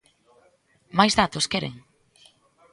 ¿Máis 0.97 1.13
datos 1.19 1.45
queren? 1.51 1.73